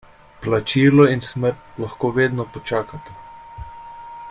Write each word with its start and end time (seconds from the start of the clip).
Plačilo 0.45 1.05
in 1.15 1.21
smrt 1.27 1.77
lahko 1.83 2.11
vedno 2.17 2.47
počakata. 2.57 3.63